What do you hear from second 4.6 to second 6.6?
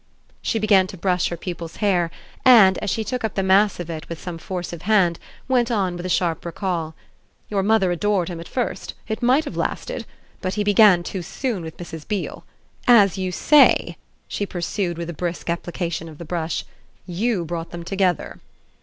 of hand, went on with a sharp